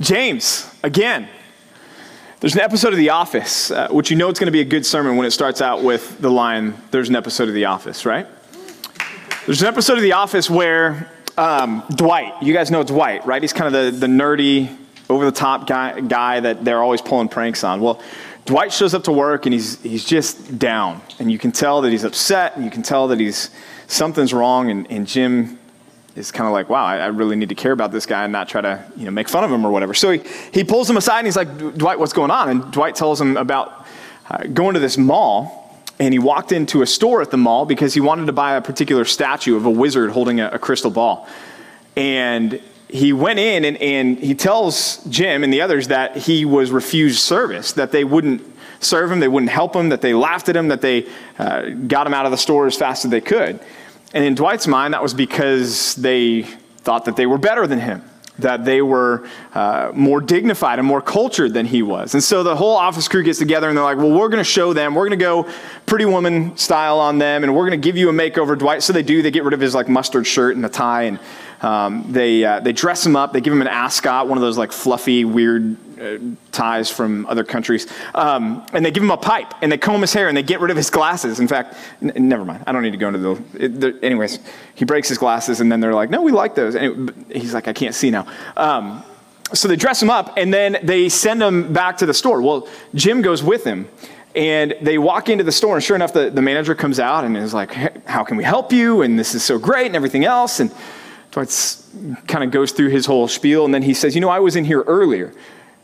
[0.00, 1.28] James, again.
[2.40, 4.64] There's an episode of The Office, uh, which you know it's going to be a
[4.64, 8.04] good sermon when it starts out with the line, There's an episode of The Office,
[8.04, 8.26] right?
[9.46, 13.40] There's an episode of The Office where um, Dwight, you guys know Dwight, right?
[13.40, 14.76] He's kind of the, the nerdy,
[15.08, 17.80] over the top guy, guy that they're always pulling pranks on.
[17.80, 18.02] Well,
[18.46, 21.02] Dwight shows up to work and he's, he's just down.
[21.18, 23.50] And you can tell that he's upset and you can tell that he's
[23.86, 24.70] something's wrong.
[24.70, 25.58] And, and Jim
[26.16, 28.32] is kind of like, wow, I, I, really need to care about this guy and
[28.32, 29.94] not try to you know, make fun of him or whatever.
[29.94, 30.22] So he,
[30.52, 32.48] he pulls him aside and he's like, Dwight, what's going on?
[32.48, 33.86] And Dwight tells him about
[34.30, 35.60] uh, going to this mall.
[36.00, 38.60] And he walked into a store at the mall because he wanted to buy a
[38.60, 41.28] particular statue of a wizard holding a, a crystal ball.
[41.96, 46.70] And he went in and, and he tells Jim and the others that he was
[46.70, 48.42] refused service, that they wouldn't
[48.80, 51.08] serve him, they wouldn't help him, that they laughed at him, that they
[51.38, 53.60] uh, got him out of the store as fast as they could.
[54.14, 58.02] And in Dwight's mind, that was because they thought that they were better than him,
[58.38, 62.14] that they were uh, more dignified and more cultured than he was.
[62.14, 64.44] And so the whole office crew gets together and they're like, well, we're going to
[64.44, 65.50] show them, we're going to go
[65.86, 68.84] pretty woman style on them, and we're going to give you a makeover, Dwight.
[68.84, 71.18] So they do, they get rid of his like mustard shirt and the tie, and
[71.60, 74.56] um, they, uh, they dress him up, they give him an ascot, one of those
[74.56, 75.76] like fluffy, weird
[76.52, 77.86] ties from other countries.
[78.14, 80.60] Um, and they give him a pipe and they comb his hair and they get
[80.60, 81.40] rid of his glasses.
[81.40, 82.64] In fact, n- never mind.
[82.66, 83.88] I don't need to go into the.
[83.88, 84.38] It, anyways,
[84.74, 86.74] he breaks his glasses and then they're like, no, we like those.
[86.74, 88.26] And it, he's like, I can't see now.
[88.56, 89.02] Um,
[89.52, 92.40] so they dress him up and then they send him back to the store.
[92.42, 93.88] Well, Jim goes with him.
[94.36, 97.36] And they walk into the store, and sure enough, the, the manager comes out and
[97.36, 99.02] is like, hey, How can we help you?
[99.02, 100.58] And this is so great, and everything else.
[100.58, 100.74] And
[101.34, 101.76] Dwight
[102.28, 104.56] kind of goes through his whole spiel, and then he says, You know, I was
[104.56, 105.32] in here earlier.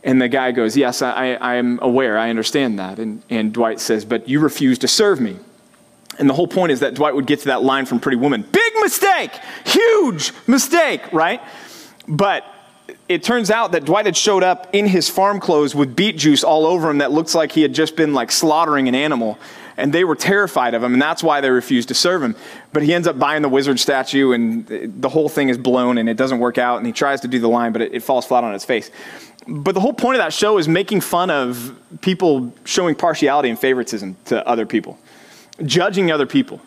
[0.02, 2.16] And the guy goes, Yes, I, am aware.
[2.16, 2.98] I understand that.
[2.98, 5.36] And, and Dwight says, But you refuse to serve me.
[6.18, 8.42] And the whole point is that Dwight would get to that line from Pretty Woman
[8.42, 9.32] Big mistake!
[9.64, 11.40] Huge mistake, right?
[12.08, 12.44] But
[13.08, 16.44] it turns out that Dwight had showed up in his farm clothes with beet juice
[16.44, 19.38] all over him that looks like he had just been like slaughtering an animal.
[19.80, 22.36] And they were terrified of him, and that's why they refused to serve him.
[22.72, 26.08] But he ends up buying the wizard statue, and the whole thing is blown, and
[26.08, 26.76] it doesn't work out.
[26.76, 28.90] And he tries to do the line, but it, it falls flat on its face.
[29.48, 33.58] But the whole point of that show is making fun of people showing partiality and
[33.58, 34.98] favoritism to other people,
[35.64, 36.60] judging other people.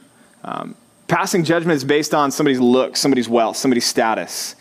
[0.44, 0.76] Um,
[1.08, 4.56] passing judgments based on somebody's look, somebody's wealth, somebody's status.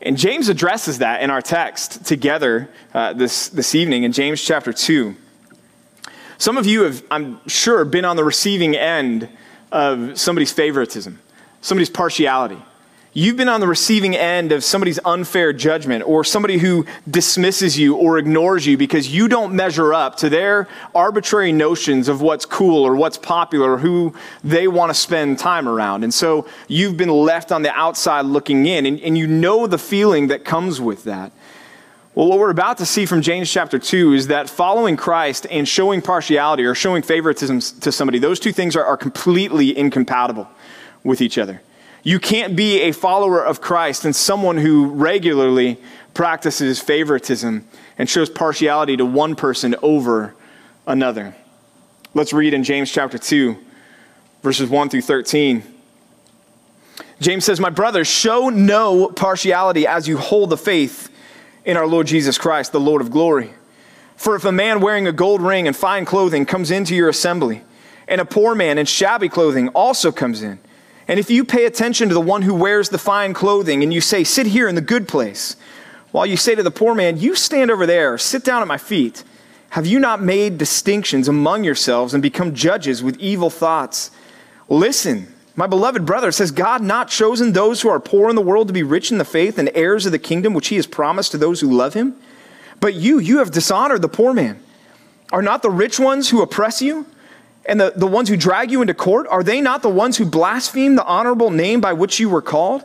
[0.00, 4.72] And James addresses that in our text together uh, this, this evening in James chapter
[4.72, 5.14] 2.
[6.42, 9.28] Some of you have, I'm sure, been on the receiving end
[9.70, 11.20] of somebody's favoritism,
[11.60, 12.60] somebody's partiality.
[13.12, 17.94] You've been on the receiving end of somebody's unfair judgment or somebody who dismisses you
[17.94, 20.66] or ignores you because you don't measure up to their
[20.96, 25.68] arbitrary notions of what's cool or what's popular or who they want to spend time
[25.68, 26.02] around.
[26.02, 29.78] And so you've been left on the outside looking in, and, and you know the
[29.78, 31.30] feeling that comes with that.
[32.14, 35.66] Well, what we're about to see from James chapter 2 is that following Christ and
[35.66, 40.46] showing partiality or showing favoritism to somebody, those two things are, are completely incompatible
[41.02, 41.62] with each other.
[42.02, 45.78] You can't be a follower of Christ and someone who regularly
[46.12, 50.34] practices favoritism and shows partiality to one person over
[50.86, 51.34] another.
[52.12, 53.56] Let's read in James chapter 2,
[54.42, 55.62] verses 1 through 13.
[57.20, 61.08] James says, My brothers, show no partiality as you hold the faith
[61.64, 63.52] in our Lord Jesus Christ, the Lord of glory.
[64.16, 67.62] For if a man wearing a gold ring and fine clothing comes into your assembly,
[68.08, 70.58] and a poor man in shabby clothing also comes in,
[71.08, 74.00] and if you pay attention to the one who wears the fine clothing and you
[74.00, 75.56] say, Sit here in the good place,
[76.10, 78.78] while you say to the poor man, You stand over there, sit down at my
[78.78, 79.24] feet,
[79.70, 84.10] have you not made distinctions among yourselves and become judges with evil thoughts?
[84.68, 88.68] Listen, my beloved brother, has God not chosen those who are poor in the world
[88.68, 91.32] to be rich in the faith and heirs of the kingdom which he has promised
[91.32, 92.16] to those who love him?
[92.80, 94.60] But you, you have dishonored the poor man.
[95.30, 97.06] Are not the rich ones who oppress you?
[97.64, 100.24] And the, the ones who drag you into court, are they not the ones who
[100.24, 102.82] blaspheme the honorable name by which you were called?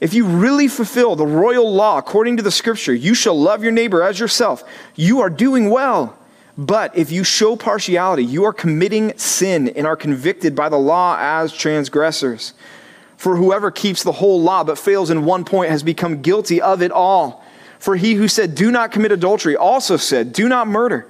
[0.00, 3.72] If you really fulfill the royal law according to the scripture, you shall love your
[3.72, 4.64] neighbor as yourself,
[4.96, 6.18] you are doing well.
[6.60, 11.16] But if you show partiality, you are committing sin and are convicted by the law
[11.18, 12.52] as transgressors.
[13.16, 16.82] For whoever keeps the whole law but fails in one point has become guilty of
[16.82, 17.42] it all.
[17.78, 21.08] For he who said, Do not commit adultery, also said, Do not murder.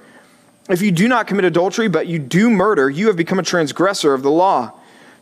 [0.69, 4.13] If you do not commit adultery, but you do murder, you have become a transgressor
[4.13, 4.71] of the law.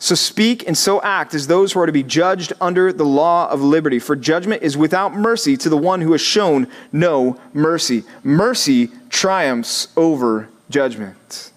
[0.01, 3.49] So speak and so act as those who are to be judged under the law
[3.49, 3.99] of liberty.
[3.99, 8.05] For judgment is without mercy to the one who has shown no mercy.
[8.23, 11.51] Mercy triumphs over judgment.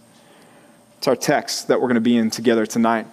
[0.99, 3.07] It's our text that we're going to be in together tonight.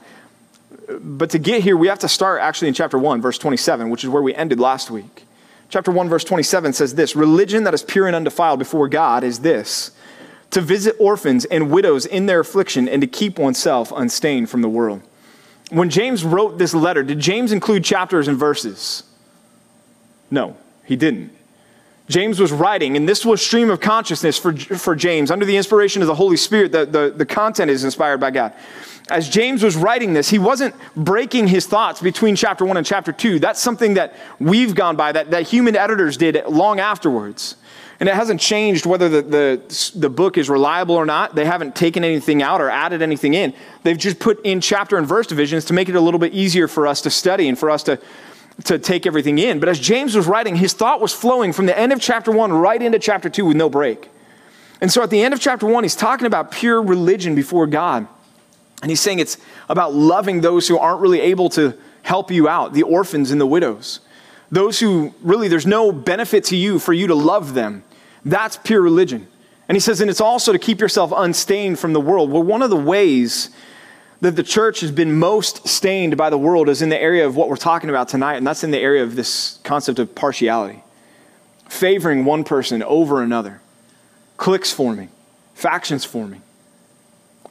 [0.99, 4.03] But to get here, we have to start actually in chapter 1, verse 27, which
[4.03, 5.25] is where we ended last week.
[5.69, 9.41] Chapter 1, verse 27 says this Religion that is pure and undefiled before God is
[9.41, 9.91] this
[10.49, 14.69] to visit orphans and widows in their affliction and to keep oneself unstained from the
[14.69, 15.03] world.
[15.69, 19.03] When James wrote this letter, did James include chapters and verses?
[20.31, 21.31] No, he didn't.
[22.07, 25.29] James was writing, and this was stream of consciousness for, for James.
[25.29, 28.53] Under the inspiration of the Holy Spirit, the, the, the content is inspired by God.
[29.11, 33.11] As James was writing this, he wasn't breaking his thoughts between chapter one and chapter
[33.11, 33.37] two.
[33.37, 37.55] That's something that we've gone by, that, that human editors did long afterwards.
[37.99, 41.35] And it hasn't changed whether the, the, the book is reliable or not.
[41.35, 43.53] They haven't taken anything out or added anything in.
[43.83, 46.69] They've just put in chapter and verse divisions to make it a little bit easier
[46.69, 47.99] for us to study and for us to,
[48.63, 49.59] to take everything in.
[49.59, 52.53] But as James was writing, his thought was flowing from the end of chapter one
[52.53, 54.09] right into chapter two with no break.
[54.79, 58.07] And so at the end of chapter one, he's talking about pure religion before God.
[58.81, 59.37] And he's saying it's
[59.67, 63.45] about loving those who aren't really able to help you out, the orphans and the
[63.45, 63.99] widows.
[64.51, 67.83] Those who really, there's no benefit to you for you to love them.
[68.25, 69.27] That's pure religion.
[69.67, 72.31] And he says, and it's also to keep yourself unstained from the world.
[72.31, 73.51] Well, one of the ways
[74.21, 77.35] that the church has been most stained by the world is in the area of
[77.35, 80.83] what we're talking about tonight, and that's in the area of this concept of partiality.
[81.69, 83.61] Favoring one person over another,
[84.37, 85.09] cliques forming,
[85.53, 86.41] factions forming.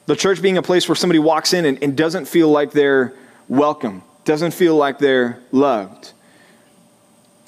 [0.05, 3.13] The church being a place where somebody walks in and, and doesn't feel like they're
[3.47, 6.11] welcome, doesn't feel like they're loved.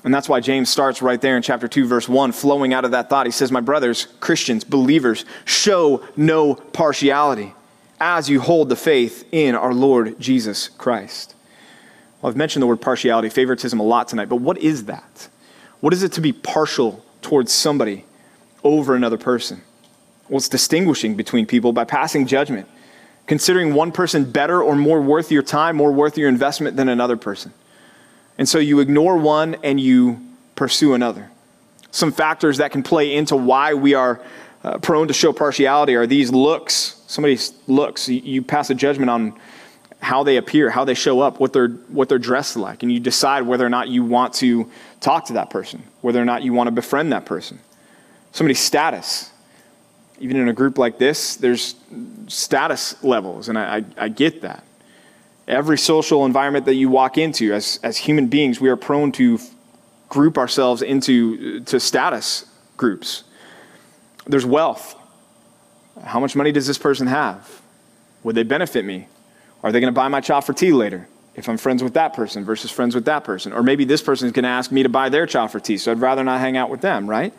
[0.04, 2.92] And that's why James starts right there in chapter 2, verse 1, flowing out of
[2.92, 3.28] that thought.
[3.28, 7.54] He says, My brothers, Christians, believers, show no partiality
[8.00, 11.36] as you hold the faith in our Lord Jesus Christ.
[12.22, 15.30] Well, I've mentioned the word partiality, favoritism a lot tonight, but what is that?
[15.82, 18.06] What is it to be partial towards somebody
[18.64, 19.62] over another person?
[20.30, 22.68] Well, it's distinguishing between people by passing judgment,
[23.28, 27.18] considering one person better or more worth your time, more worth your investment than another
[27.18, 27.54] person.
[28.42, 30.20] And so you ignore one and you
[30.56, 31.30] pursue another.
[31.92, 34.20] Some factors that can play into why we are
[34.64, 37.04] uh, prone to show partiality are these looks.
[37.06, 38.10] Somebody's looks.
[38.10, 39.40] You, pass a judgment on
[40.00, 43.00] how they appear, how they show up, what they're, what they're dressed like, and you
[43.00, 44.68] decide whether or not you want to
[45.02, 47.60] talk to that person, whether or not you want to befriend that person.
[48.32, 49.30] Somebody's status.
[50.20, 51.76] Even in a group like this, there's
[52.26, 54.64] status levels, and I, I, I get that.
[55.52, 59.38] Every social environment that you walk into, as, as human beings, we are prone to
[60.08, 62.46] group ourselves into uh, to status
[62.78, 63.26] groups.
[64.26, 64.96] There's wealth.
[66.06, 67.62] How much money does this person have?
[68.24, 69.10] Would they benefit me?
[69.62, 71.10] Are they going to buy my chow for tea later?
[71.36, 73.52] If I'm friends with that person versus friends with that person.
[73.52, 75.78] Or maybe this person is going to ask me to buy their chow for tea,
[75.78, 77.34] so I'd rather not hang out with them, right?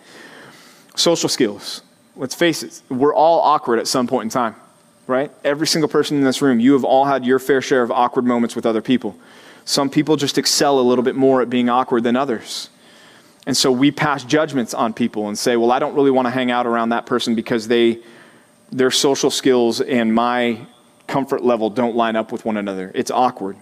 [0.96, 1.80] Social skills.
[2.14, 4.54] Let's face it, we're all awkward at some point in time
[5.06, 5.30] right?
[5.44, 8.24] Every single person in this room, you have all had your fair share of awkward
[8.24, 9.16] moments with other people.
[9.64, 12.68] Some people just excel a little bit more at being awkward than others.
[13.46, 16.30] And so we pass judgments on people and say, well, I don't really want to
[16.30, 17.98] hang out around that person because they,
[18.70, 20.58] their social skills and my
[21.08, 22.92] comfort level don't line up with one another.
[22.94, 23.56] It's awkward.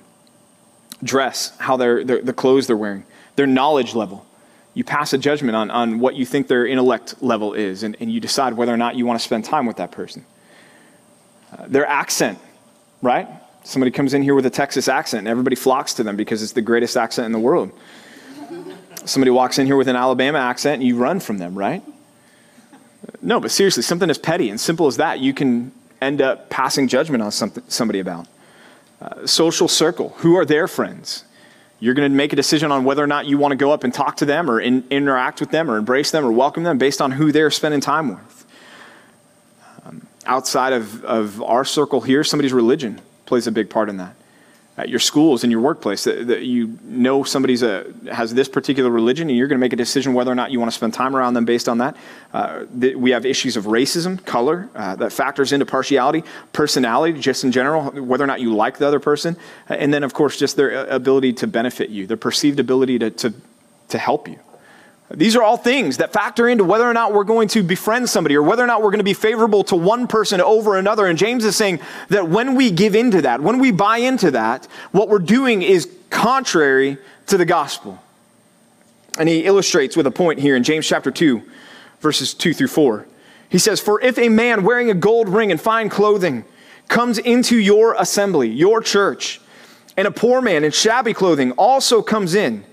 [1.02, 3.04] Dress, how they're, they're the clothes they're wearing,
[3.36, 4.26] their knowledge level.
[4.74, 8.12] You pass a judgment on, on what you think their intellect level is, and, and
[8.12, 10.24] you decide whether or not you want to spend time with that person
[11.66, 12.38] their accent,
[13.02, 13.28] right?
[13.64, 16.52] Somebody comes in here with a Texas accent, and everybody flocks to them because it's
[16.52, 17.70] the greatest accent in the world.
[19.04, 21.82] Somebody walks in here with an Alabama accent, and you run from them, right?
[23.22, 26.88] No, but seriously, something as petty and simple as that, you can end up passing
[26.88, 28.26] judgment on something, somebody about.
[29.00, 31.24] Uh, social circle, who are their friends?
[31.80, 33.84] You're going to make a decision on whether or not you want to go up
[33.84, 36.76] and talk to them or in, interact with them or embrace them or welcome them
[36.76, 38.39] based on who they're spending time with
[40.30, 44.14] outside of, of our circle here, somebody's religion plays a big part in that.
[44.78, 48.88] At your schools, in your workplace, that, that you know somebody's a, has this particular
[48.88, 50.94] religion, and you're going to make a decision whether or not you want to spend
[50.94, 51.96] time around them based on that.
[52.32, 56.22] Uh, th- we have issues of racism, color, uh, that factors into partiality,
[56.52, 59.36] personality, just in general, whether or not you like the other person,
[59.68, 63.34] and then, of course, just their ability to benefit you, their perceived ability to, to,
[63.88, 64.38] to help you.
[65.12, 68.36] These are all things that factor into whether or not we're going to befriend somebody
[68.36, 71.06] or whether or not we're going to be favorable to one person over another.
[71.06, 74.66] And James is saying that when we give into that, when we buy into that,
[74.92, 78.00] what we're doing is contrary to the gospel.
[79.18, 81.42] And he illustrates with a point here in James chapter 2,
[82.00, 83.06] verses 2 through 4.
[83.48, 86.44] He says, For if a man wearing a gold ring and fine clothing
[86.86, 89.40] comes into your assembly, your church,
[89.96, 92.64] and a poor man in shabby clothing also comes in,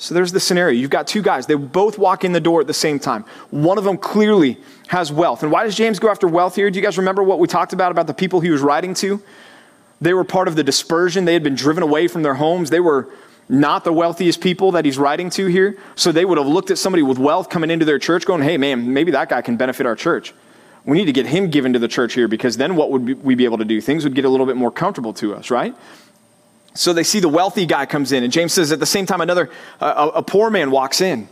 [0.00, 0.80] so there's the scenario.
[0.80, 1.46] You've got two guys.
[1.46, 3.22] They both walk in the door at the same time.
[3.50, 5.42] One of them clearly has wealth.
[5.42, 6.70] And why does James go after wealth here?
[6.70, 9.22] Do you guys remember what we talked about about the people he was writing to?
[10.00, 11.26] They were part of the dispersion.
[11.26, 12.70] They had been driven away from their homes.
[12.70, 13.10] They were
[13.50, 15.76] not the wealthiest people that he's writing to here.
[15.96, 18.56] So they would have looked at somebody with wealth coming into their church going, hey,
[18.56, 20.32] man, maybe that guy can benefit our church.
[20.86, 23.34] We need to get him given to the church here because then what would we
[23.34, 23.82] be able to do?
[23.82, 25.74] Things would get a little bit more comfortable to us, right?
[26.74, 29.20] So they see the wealthy guy comes in, and James says at the same time,
[29.20, 29.50] another,
[29.80, 31.28] a, a poor man walks in.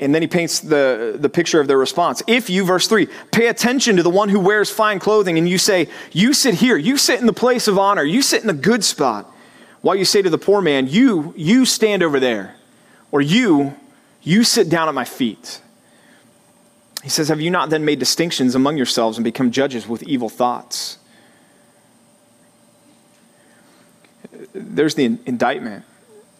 [0.00, 2.22] And then he paints the, the picture of their response.
[2.26, 5.58] If you, verse 3, pay attention to the one who wears fine clothing and you
[5.58, 8.54] say, You sit here, you sit in the place of honor, you sit in the
[8.54, 9.30] good spot,
[9.82, 12.56] while you say to the poor man, You, you stand over there,
[13.12, 13.76] or you,
[14.22, 15.60] you sit down at my feet.
[17.02, 20.30] He says, Have you not then made distinctions among yourselves and become judges with evil
[20.30, 20.96] thoughts?
[24.52, 25.84] There's the indictment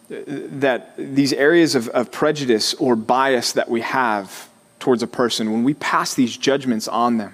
[0.09, 4.49] that these areas of, of prejudice or bias that we have
[4.79, 7.33] towards a person, when we pass these judgments on them,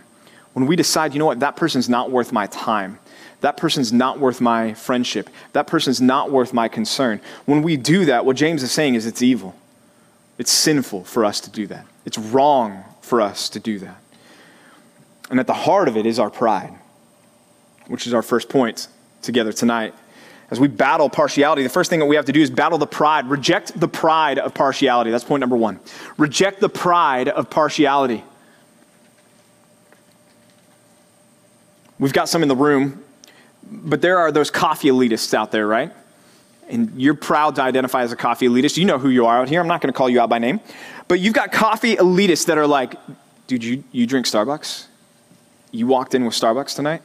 [0.54, 3.00] when we decide, you know what, that person's not worth my time,
[3.42, 8.06] that person's not worth my friendship, that person's not worth my concern, when we do
[8.06, 9.56] that, what James is saying is it's evil.
[10.38, 11.86] It's sinful for us to do that.
[12.06, 13.98] It's wrong for us to do that.
[15.30, 16.74] And at the heart of it is our pride,
[17.88, 18.88] which is our first point
[19.22, 19.94] together tonight
[20.52, 22.86] as we battle partiality, the first thing that we have to do is battle the
[22.86, 23.30] pride.
[23.30, 25.10] Reject the pride of partiality.
[25.10, 25.80] That's point number one.
[26.18, 28.22] Reject the pride of partiality.
[32.00, 33.02] We've got some in the room,
[33.64, 35.92] but there are those coffee elitists out there, right?
[36.68, 38.76] And you're proud to identify as a coffee elitist.
[38.76, 39.62] You know who you are out here.
[39.62, 40.60] I'm not going to call you out by name.
[41.08, 42.96] But you've got coffee elitists that are like,
[43.48, 44.88] dude, you, you drink Starbucks?
[45.72, 47.04] You walked in with Starbucks tonight?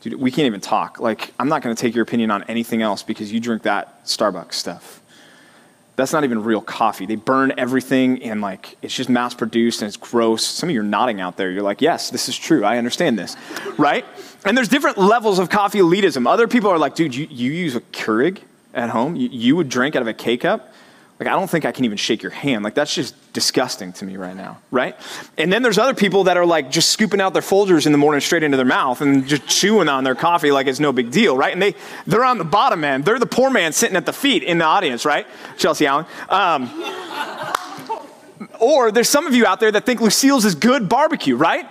[0.00, 1.00] Dude, we can't even talk.
[1.00, 4.04] Like, I'm not going to take your opinion on anything else because you drink that
[4.04, 5.02] Starbucks stuff.
[5.96, 7.06] That's not even real coffee.
[7.06, 10.44] They burn everything and like it's just mass produced and it's gross.
[10.44, 11.50] Some of you are nodding out there.
[11.50, 12.64] You're like, yes, this is true.
[12.64, 13.36] I understand this,
[13.76, 14.04] right?
[14.44, 16.28] And there's different levels of coffee elitism.
[16.28, 18.42] Other people are like, dude, you, you use a Keurig
[18.74, 19.16] at home?
[19.16, 20.67] You, you would drink out of a K cup?
[21.18, 22.62] Like, I don't think I can even shake your hand.
[22.62, 24.96] Like, that's just disgusting to me right now, right?
[25.36, 27.98] And then there's other people that are like just scooping out their Folgers in the
[27.98, 31.10] morning straight into their mouth and just chewing on their coffee like it's no big
[31.10, 31.52] deal, right?
[31.52, 31.74] And they,
[32.06, 33.02] they're on the bottom man.
[33.02, 35.26] They're the poor man sitting at the feet in the audience, right?
[35.56, 36.06] Chelsea Allen.
[36.28, 36.70] Um,
[38.60, 41.68] or there's some of you out there that think Lucille's is good barbecue, right?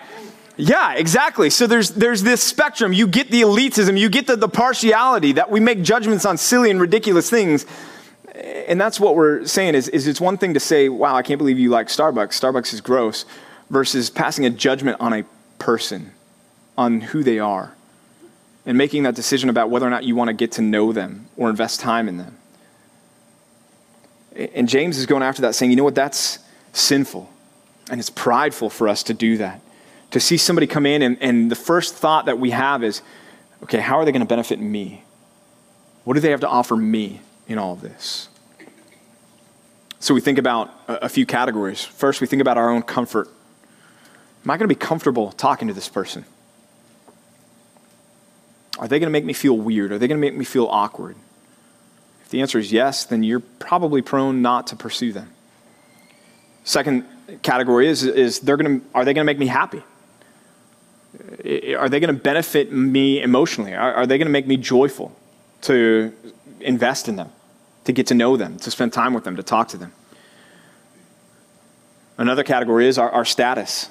[0.58, 1.52] Yeah, exactly.
[1.52, 2.92] So there's there's this spectrum.
[2.92, 6.72] You get the elitism, you get the, the partiality that we make judgments on silly
[6.72, 7.66] and ridiculous things
[8.68, 11.38] and that's what we're saying is, is it's one thing to say, wow, I can't
[11.38, 12.40] believe you like Starbucks.
[12.40, 13.26] Starbucks is gross,
[13.70, 15.24] versus passing a judgment on a
[15.60, 16.12] person,
[16.78, 17.76] on who they are,
[18.66, 21.28] and making that decision about whether or not you want to get to know them
[21.36, 22.38] or invest time in them.
[24.54, 26.40] And James is going after that, saying, you know what, that's
[26.74, 27.30] sinful.
[27.90, 29.62] And it's prideful for us to do that.
[30.12, 33.02] To see somebody come in, and, and the first thought that we have is,
[33.64, 35.04] okay, how are they going to benefit me?
[36.04, 37.22] What do they have to offer me?
[37.48, 38.30] In all of this.
[40.00, 41.84] So we think about a, few categories.
[41.84, 43.28] First, we think about our own comfort.
[44.46, 46.24] Am I going to be comfortable talking to this person?
[48.78, 49.92] Are they going to make me feel weird?
[49.92, 51.16] Are they going to make me feel awkward?
[52.24, 55.32] If the answer is yes, then you're probably prone not to pursue them.
[56.64, 57.06] Second
[57.42, 59.82] category is, is they're going to, are they going to make me happy?
[61.76, 63.74] Are they going to benefit me emotionally?
[63.74, 65.18] Are, are they going to make me joyful
[65.62, 66.14] to
[66.60, 67.32] invest in them?
[67.88, 69.94] To get to know them, to spend time with them, to talk to them.
[72.18, 73.90] Another category is our, our status.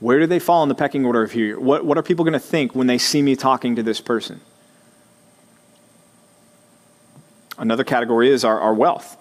[0.00, 1.60] Where do they fall in the pecking order of here?
[1.60, 4.40] What, what are people going to think when they see me talking to this person?
[7.56, 9.16] Another category is our, our wealth.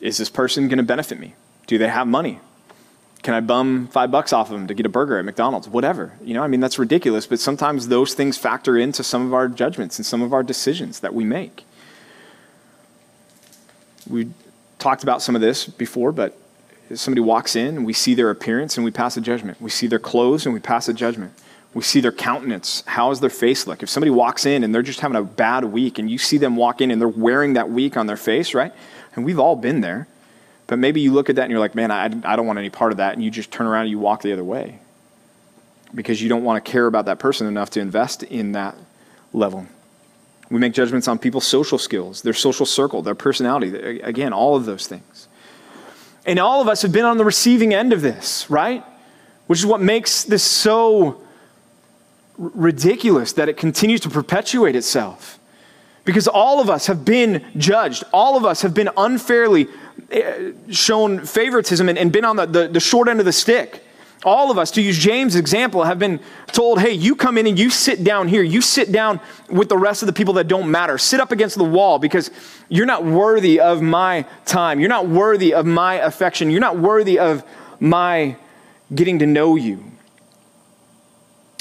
[0.00, 1.34] Is this person going to benefit me?
[1.66, 2.38] Do they have money?
[3.24, 5.68] Can I bum five bucks off of them to get a burger at McDonald's?
[5.68, 6.12] Whatever.
[6.22, 9.48] You know, I mean, that's ridiculous, but sometimes those things factor into some of our
[9.48, 11.64] judgments and some of our decisions that we make.
[14.10, 14.30] We
[14.78, 16.36] talked about some of this before, but
[16.94, 19.60] somebody walks in and we see their appearance and we pass a judgment.
[19.60, 21.32] We see their clothes and we pass a judgment.
[21.72, 22.82] We see their countenance.
[22.86, 23.82] How does their face look?
[23.82, 26.56] If somebody walks in and they're just having a bad week and you see them
[26.56, 28.72] walk in and they're wearing that week on their face, right?
[29.14, 30.08] And we've all been there.
[30.66, 32.70] But maybe you look at that and you're like, man, I, I don't want any
[32.70, 33.14] part of that.
[33.14, 34.80] And you just turn around and you walk the other way
[35.94, 38.76] because you don't want to care about that person enough to invest in that
[39.32, 39.66] level.
[40.50, 44.00] We make judgments on people's social skills, their social circle, their personality.
[44.00, 45.28] Again, all of those things.
[46.26, 48.84] And all of us have been on the receiving end of this, right?
[49.46, 51.22] Which is what makes this so
[52.36, 55.38] ridiculous that it continues to perpetuate itself.
[56.04, 59.68] Because all of us have been judged, all of us have been unfairly
[60.10, 63.84] eh, shown favoritism and, been on the, the, the short end of the stick.
[64.22, 67.58] All of us, to use James' example, have been told, hey, you come in and
[67.58, 68.42] you sit down here.
[68.42, 70.98] You sit down with the rest of the people that don't matter.
[70.98, 72.30] Sit up against the wall because
[72.68, 74.78] you're not worthy of my time.
[74.78, 76.50] You're not worthy of my affection.
[76.50, 77.42] You're not worthy of
[77.80, 78.36] my
[78.94, 79.84] getting to know you.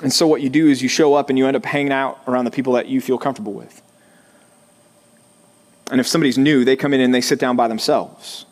[0.03, 2.19] And so what you do is you show up and you end up hanging out
[2.27, 3.81] around the people that you feel comfortable with.
[5.91, 8.45] And if somebody's new, they come in and they sit down by themselves.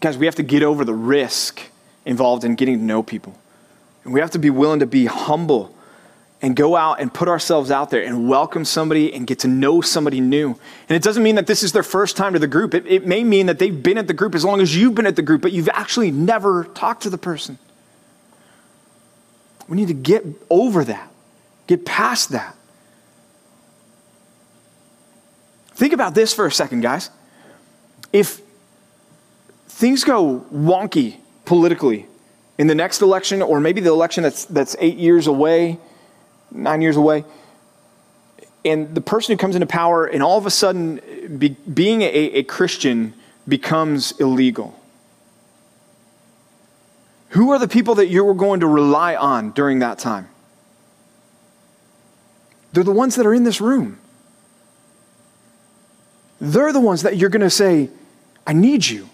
[0.00, 1.62] Guys, we have to get over the risk
[2.04, 3.38] involved in getting to know people.
[4.04, 5.74] And we have to be willing to be humble
[6.40, 9.80] and go out and put ourselves out there and welcome somebody and get to know
[9.80, 10.50] somebody new.
[10.88, 12.74] And it doesn't mean that this is their first time to the group.
[12.74, 15.06] It, it may mean that they've been at the group as long as you've been
[15.06, 17.58] at the group, but you've actually never talked to the person.
[19.68, 21.10] We need to get over that,
[21.66, 22.54] get past that.
[25.74, 27.10] Think about this for a second, guys.
[28.12, 28.40] If
[29.68, 32.06] things go wonky politically
[32.58, 35.78] in the next election, or maybe the election that's, that's eight years away,
[36.50, 37.24] nine years away,
[38.64, 41.00] and the person who comes into power, and all of a sudden,
[41.38, 43.14] be, being a, a Christian
[43.46, 44.78] becomes illegal.
[47.30, 50.28] Who are the people that you're going to rely on during that time?
[52.72, 53.98] They're the ones that are in this room.
[56.40, 57.88] They're the ones that you're going to say,
[58.46, 59.08] I need you.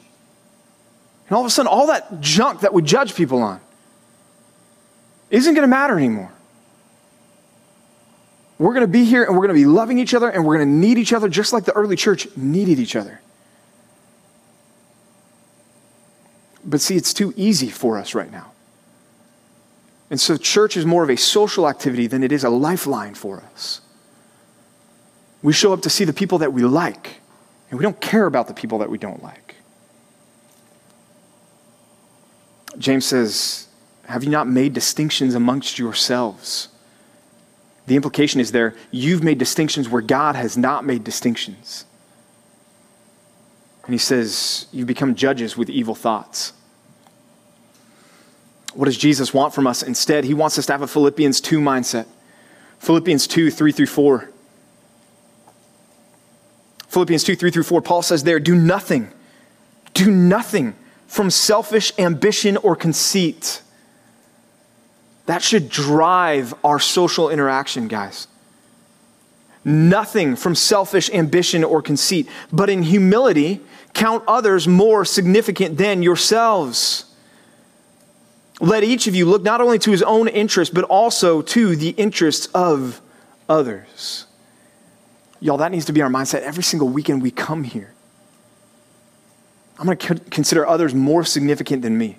[1.28, 3.60] And all of a sudden, all that junk that we judge people on
[5.30, 6.32] isn't going to matter anymore.
[8.58, 10.56] We're going to be here and we're going to be loving each other and we're
[10.56, 13.20] going to need each other just like the early church needed each other.
[16.64, 18.52] But see, it's too easy for us right now.
[20.10, 23.42] And so, church is more of a social activity than it is a lifeline for
[23.52, 23.80] us.
[25.42, 27.20] We show up to see the people that we like,
[27.70, 29.53] and we don't care about the people that we don't like.
[32.78, 33.68] James says,
[34.06, 36.68] Have you not made distinctions amongst yourselves?
[37.86, 41.84] The implication is there, you've made distinctions where God has not made distinctions.
[43.84, 46.52] And he says, You've become judges with evil thoughts.
[48.74, 49.82] What does Jesus want from us?
[49.82, 52.06] Instead, he wants us to have a Philippians 2 mindset.
[52.80, 54.30] Philippians 2, 3 through 4.
[56.88, 59.12] Philippians 2, 3 through 4, Paul says there, Do nothing,
[59.92, 60.74] do nothing
[61.14, 63.62] from selfish ambition or conceit.
[65.26, 68.28] That should drive our social interaction, guys
[69.64, 73.60] nothing from selfish ambition or conceit, but in humility,
[73.94, 77.06] count others more significant than yourselves.
[78.60, 81.90] Let each of you look not only to his own interest, but also to the
[81.90, 83.00] interests of
[83.48, 84.26] others.
[85.40, 87.93] Y'all, that needs to be our mindset every single weekend we come here.
[89.78, 92.18] I'm going to consider others more significant than me.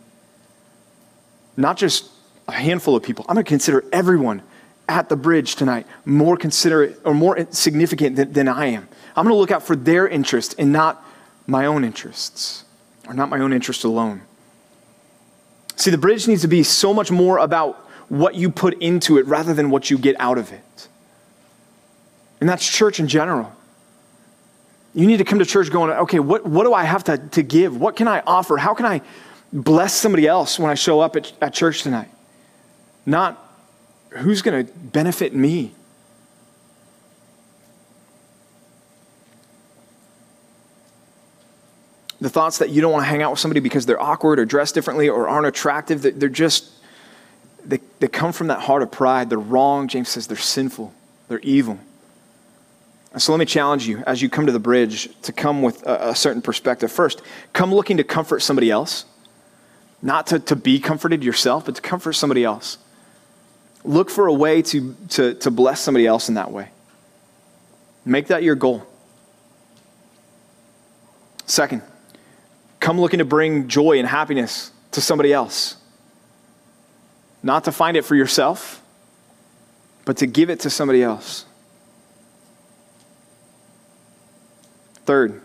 [1.57, 2.09] Not just
[2.47, 3.25] a handful of people.
[3.27, 4.43] I'm going to consider everyone
[4.87, 8.87] at the bridge tonight more considerate or more significant than, than I am.
[9.15, 11.03] I'm going to look out for their interest and not
[11.47, 12.65] my own interests,
[13.07, 14.21] or not my own interest alone.
[15.75, 17.75] See, the bridge needs to be so much more about
[18.09, 20.87] what you put into it rather than what you get out of it.
[22.39, 23.54] And that's church in general.
[24.95, 27.43] You need to come to church going, okay, what, what do I have to, to
[27.43, 27.75] give?
[27.77, 28.55] What can I offer?
[28.55, 29.01] How can I
[29.51, 32.07] bless somebody else when I show up at, at church tonight?
[33.05, 33.37] Not
[34.11, 35.73] who's going to benefit me?
[42.21, 44.45] The thoughts that you don't want to hang out with somebody because they're awkward or
[44.45, 46.71] dressed differently or aren't attractive, they're just,
[47.65, 49.29] they, they come from that heart of pride.
[49.29, 49.89] They're wrong.
[49.89, 50.93] James says they're sinful,
[51.27, 51.77] they're evil.
[53.17, 56.09] So let me challenge you as you come to the bridge to come with a,
[56.09, 56.91] a certain perspective.
[56.91, 57.21] First,
[57.53, 59.05] come looking to comfort somebody else,
[60.01, 62.77] not to, to be comforted yourself, but to comfort somebody else.
[63.85, 66.69] Look for a way to, to, to bless somebody else in that way.
[68.03, 68.85] Make that your goal.
[71.45, 71.83] Second,
[72.79, 75.77] come looking to bring joy and happiness to somebody else.
[77.41, 78.81] Not to find it for yourself,
[80.03, 81.45] but to give it to somebody else.
[85.05, 85.41] Third,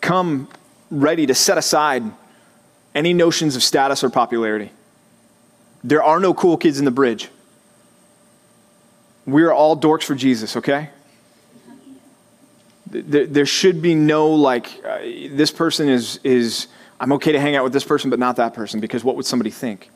[0.00, 0.48] come
[0.90, 2.04] ready to set aside
[2.94, 4.70] any notions of status or popularity.
[5.82, 7.28] There are no cool kids in the bridge.
[9.26, 10.90] We are all dorks for Jesus, okay?
[12.86, 14.98] There, there should be no, like, uh,
[15.30, 16.66] this person is, is,
[17.00, 19.24] I'm okay to hang out with this person, but not that person, because what would
[19.24, 19.90] somebody think?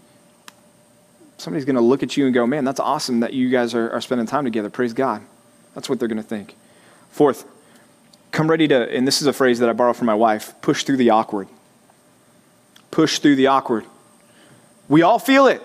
[1.37, 3.90] Somebody's going to look at you and go, man, that's awesome that you guys are,
[3.90, 4.70] are spending time together.
[4.70, 5.22] Praise God.
[5.74, 6.55] That's what they're going to think.
[7.11, 7.44] Fourth,
[8.30, 10.84] come ready to, and this is a phrase that I borrow from my wife push
[10.84, 11.48] through the awkward.
[12.90, 13.84] Push through the awkward.
[14.88, 15.62] We all feel it.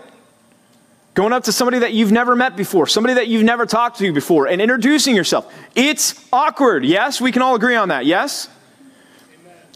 [1.14, 4.14] Going up to somebody that you've never met before, somebody that you've never talked to
[4.14, 5.54] before, and introducing yourself.
[5.76, 6.86] It's awkward.
[6.86, 8.06] Yes, we can all agree on that.
[8.06, 8.50] Yes?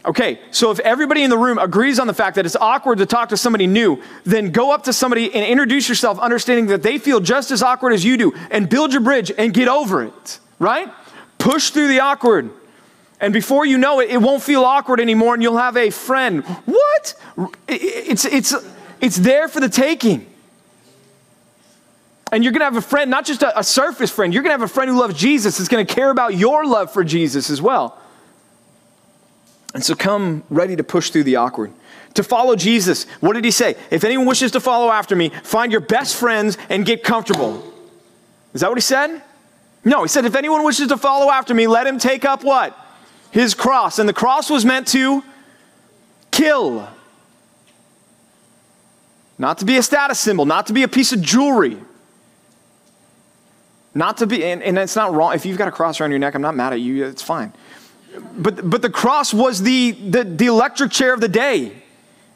[0.06, 3.06] Okay, so if everybody in the room agrees on the fact that it's awkward to
[3.06, 6.96] talk to somebody new, then go up to somebody and introduce yourself, understanding that they
[6.96, 10.38] feel just as awkward as you do, and build your bridge and get over it,
[10.60, 10.88] right?
[11.38, 12.50] Push through the awkward.
[13.20, 16.44] And before you know it, it won't feel awkward anymore, and you'll have a friend.
[16.44, 17.14] What?
[17.66, 18.54] It's, it's,
[19.00, 20.26] it's there for the taking.
[22.32, 24.50] And you're going to have a friend, not just a, a surface friend, you're going
[24.50, 27.04] to have a friend who loves Jesus, that's going to care about your love for
[27.04, 27.98] Jesus as well.
[29.72, 31.72] And so come ready to push through the awkward.
[32.14, 33.76] To follow Jesus, what did he say?
[33.90, 37.62] If anyone wishes to follow after me, find your best friends and get comfortable.
[38.54, 39.22] Is that what he said?
[39.84, 42.76] No, he said, if anyone wishes to follow after me, let him take up what?
[43.36, 43.98] His cross.
[43.98, 45.22] And the cross was meant to
[46.30, 46.88] kill.
[49.38, 51.76] Not to be a status symbol, not to be a piece of jewelry.
[53.94, 55.34] Not to be, and, and it's not wrong.
[55.34, 57.52] If you've got a cross around your neck, I'm not mad at you, it's fine
[58.36, 61.72] but, but the cross was the, the, the electric chair of the day,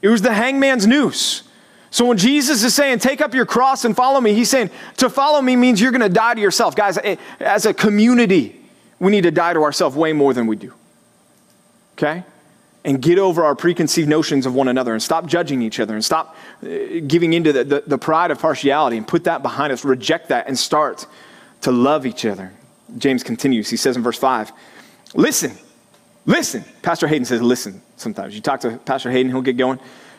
[0.03, 1.43] it was the hangman's noose.
[1.91, 5.11] So when Jesus is saying, take up your cross and follow me, he's saying, to
[5.11, 6.77] follow me means you're going to die to yourself.
[6.77, 8.61] Guys, eh, as a community,
[9.01, 10.73] we need to die to ourselves way more than we do.
[12.01, 12.25] Okay?
[12.83, 16.03] And get over our preconceived notions of one another and stop judging each other and
[16.03, 16.35] stop
[16.67, 20.31] eh, giving into the, the, the pride of partiality and put that behind us, reject
[20.31, 21.07] that, and start
[21.61, 22.53] to love each other.
[22.97, 23.69] James continues.
[23.69, 24.53] He says in verse 5
[25.15, 25.59] Listen,
[26.27, 26.65] Listen.
[26.83, 28.35] Pastor Hayden says, listen sometimes.
[28.35, 29.79] You talk to Pastor Hayden, he'll get going.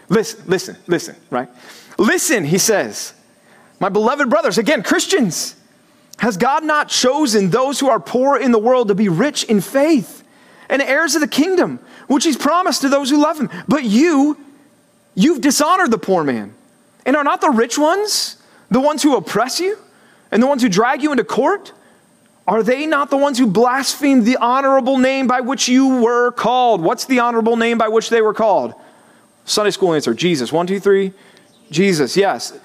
[0.10, 1.48] Listen, listen, listen, right?
[1.98, 3.13] Listen, he says,
[3.80, 5.56] my beloved brothers, again, Christians,
[6.17, 9.62] has God not chosen those who are poor in the world to be rich in
[9.62, 10.21] faith
[10.72, 13.52] and heirs of the kingdom, which he's promised to those who love him?
[13.68, 14.44] But you,
[15.14, 16.56] you've dishonored the poor man.
[17.06, 18.38] And are not the rich ones
[18.72, 19.78] the ones who oppress you
[20.32, 21.74] and the ones who drag you into court?
[22.48, 26.82] Are they not the ones who blasphemed the honorable name by which you were called?
[26.82, 28.74] What's the honorable name by which they were called?
[29.46, 30.52] Sunday school answer Jesus.
[30.52, 31.14] One, two, three.
[31.70, 32.58] Jesus, yes.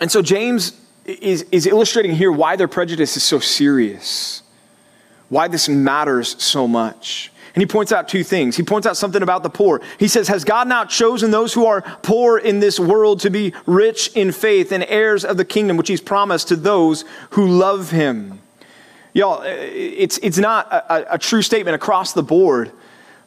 [0.00, 4.42] And so James is, is illustrating here why their prejudice is so serious,
[5.28, 7.30] why this matters so much.
[7.54, 8.56] And he points out two things.
[8.56, 9.80] He points out something about the poor.
[9.98, 13.52] He says, Has God not chosen those who are poor in this world to be
[13.66, 17.90] rich in faith and heirs of the kingdom which he's promised to those who love
[17.90, 18.38] him?
[19.12, 22.70] Y'all, uh, it's, it's not a, a true statement across the board,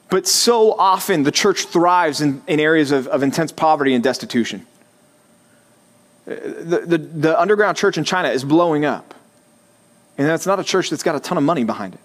[0.09, 4.65] but so often the church thrives in, in areas of, of intense poverty and destitution.
[6.25, 9.13] Uh, the, the, the underground church in China is blowing up.
[10.21, 11.99] And that's not a church that's got a ton of money behind it.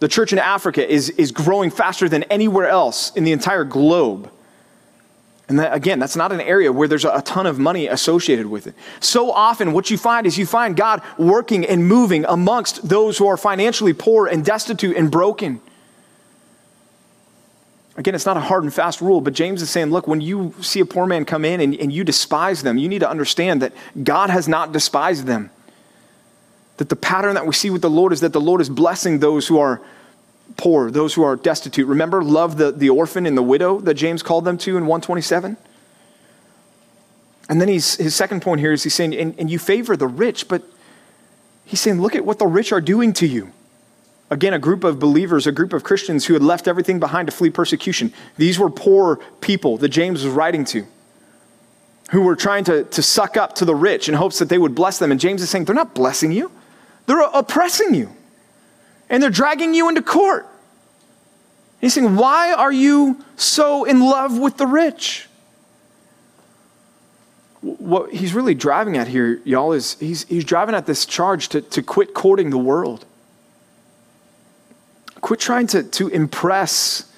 [0.00, 4.28] The church in Africa is, is growing faster than anywhere else in the entire globe.
[5.48, 8.66] And that, again, that's not an area where there's a ton of money associated with
[8.66, 8.74] it.
[8.98, 13.28] So often, what you find is you find God working and moving amongst those who
[13.28, 15.60] are financially poor and destitute and broken.
[17.96, 20.52] Again, it's not a hard and fast rule, but James is saying, look, when you
[20.60, 23.62] see a poor man come in and, and you despise them, you need to understand
[23.62, 23.72] that
[24.02, 25.50] God has not despised them
[26.82, 29.20] that the pattern that we see with the Lord is that the Lord is blessing
[29.20, 29.80] those who are
[30.56, 31.86] poor, those who are destitute.
[31.86, 35.56] Remember, love the, the orphan and the widow that James called them to in 127?
[37.48, 40.08] And then he's, his second point here is he's saying, and, and you favor the
[40.08, 40.64] rich, but
[41.64, 43.52] he's saying, look at what the rich are doing to you.
[44.28, 47.32] Again, a group of believers, a group of Christians who had left everything behind to
[47.32, 48.12] flee persecution.
[48.38, 50.84] These were poor people that James was writing to,
[52.10, 54.74] who were trying to, to suck up to the rich in hopes that they would
[54.74, 55.12] bless them.
[55.12, 56.50] And James is saying, they're not blessing you.
[57.12, 58.08] They're oppressing you
[59.10, 60.48] and they're dragging you into court.
[61.78, 65.28] He's saying, Why are you so in love with the rich?
[67.60, 71.60] What he's really driving at here, y'all, is he's, he's driving at this charge to,
[71.60, 73.04] to quit courting the world.
[75.20, 77.12] Quit trying to, to impress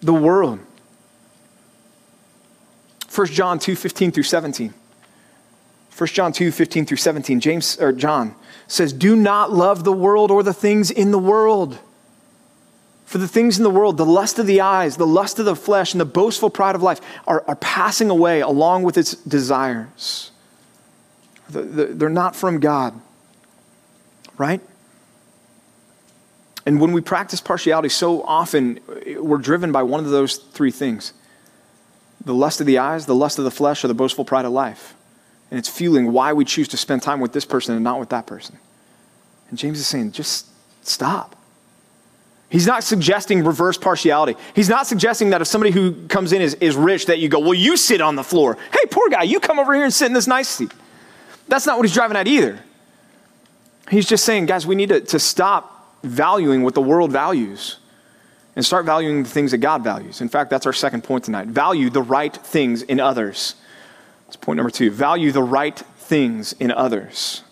[0.00, 0.58] the world.
[3.14, 4.72] 1 John 2 15 through 17.
[5.96, 7.40] 1 John 2 15 through 17.
[7.40, 8.34] James, or John
[8.66, 11.78] says, Do not love the world or the things in the world.
[13.04, 15.54] For the things in the world, the lust of the eyes, the lust of the
[15.54, 20.32] flesh, and the boastful pride of life are, are passing away along with its desires.
[21.48, 23.00] They're not from God,
[24.36, 24.60] right?
[26.66, 28.80] And when we practice partiality, so often
[29.18, 31.12] we're driven by one of those three things
[32.24, 34.52] the lust of the eyes, the lust of the flesh, or the boastful pride of
[34.52, 34.94] life
[35.50, 38.08] and it's fueling why we choose to spend time with this person and not with
[38.10, 38.58] that person.
[39.50, 40.46] And James is saying, just
[40.82, 41.36] stop.
[42.48, 44.38] He's not suggesting reverse partiality.
[44.54, 47.40] He's not suggesting that if somebody who comes in is, is rich, that you go,
[47.40, 48.56] well, you sit on the floor.
[48.72, 50.72] Hey, poor guy, you come over here and sit in this nice seat.
[51.48, 52.60] That's not what he's driving at either.
[53.90, 57.78] He's just saying, guys, we need to, to stop valuing what the world values
[58.56, 60.20] and start valuing the things that God values.
[60.20, 61.48] In fact, that's our second point tonight.
[61.48, 63.56] Value the right things in others.
[64.26, 64.90] That's point number two.
[64.90, 67.42] Value the right things in others.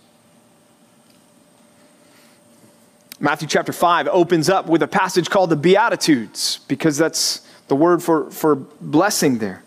[3.23, 8.03] Matthew chapter 5 opens up with a passage called the Beatitudes, because that's the word
[8.03, 9.63] for, for blessing there.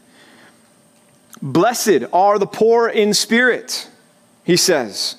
[1.42, 3.90] Blessed are the poor in spirit,
[4.44, 5.16] he says.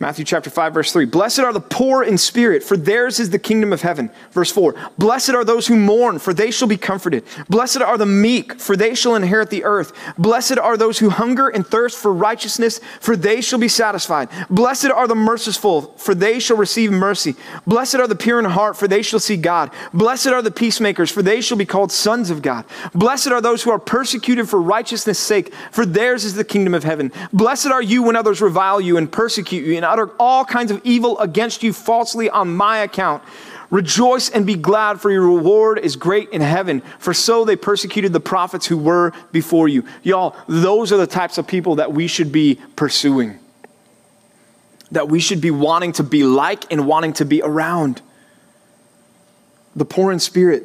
[0.00, 1.06] Matthew chapter 5 verse 3.
[1.06, 4.10] Blessed are the poor in spirit, for theirs is the kingdom of heaven.
[4.30, 4.76] Verse 4.
[4.96, 7.24] Blessed are those who mourn, for they shall be comforted.
[7.48, 9.92] Blessed are the meek, for they shall inherit the earth.
[10.16, 14.28] Blessed are those who hunger and thirst for righteousness, for they shall be satisfied.
[14.48, 17.34] Blessed are the merciful, for they shall receive mercy.
[17.66, 19.72] Blessed are the pure in heart, for they shall see God.
[19.92, 22.64] Blessed are the peacemakers, for they shall be called sons of God.
[22.94, 26.84] Blessed are those who are persecuted for righteousness' sake, for theirs is the kingdom of
[26.84, 27.10] heaven.
[27.32, 30.80] Blessed are you when others revile you and persecute you and utter all kinds of
[30.84, 33.22] evil against you falsely on my account.
[33.70, 36.80] Rejoice and be glad, for your reward is great in heaven.
[36.98, 39.84] For so they persecuted the prophets who were before you.
[40.02, 43.38] Y'all, those are the types of people that we should be pursuing,
[44.90, 48.00] that we should be wanting to be like and wanting to be around.
[49.76, 50.64] The poor in spirit,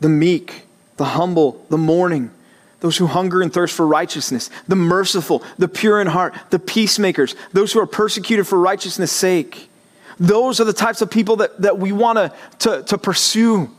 [0.00, 0.62] the meek,
[0.96, 2.32] the humble, the mourning
[2.80, 7.34] those who hunger and thirst for righteousness, the merciful, the pure in heart, the peacemakers,
[7.52, 9.70] those who are persecuted for righteousness' sake.
[10.18, 13.70] Those are the types of people that, that we want to, to pursue.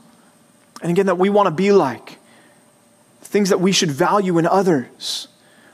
[0.82, 2.18] And again, that we want to be like.
[3.22, 5.28] Things that we should value in others.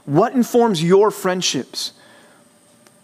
[0.05, 1.93] What informs your friendships?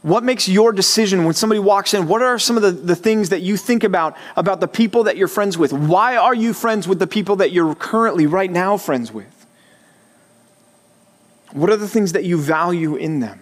[0.01, 2.07] What makes your decision when somebody walks in?
[2.07, 5.17] What are some of the, the things that you think about about the people that
[5.17, 5.73] you're friends with?
[5.73, 9.38] Why are you friends with the people that you're currently, right now, friends with?
[11.51, 13.39] What are the things that you value in them?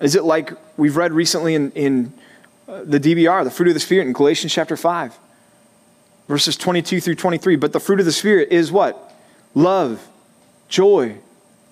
[0.00, 2.12] Is it like we've read recently in, in
[2.66, 5.16] uh, the DBR, the fruit of the Spirit in Galatians chapter 5,
[6.26, 7.56] verses 22 through 23?
[7.56, 9.12] But the fruit of the Spirit is what?
[9.54, 10.08] Love,
[10.68, 11.18] joy,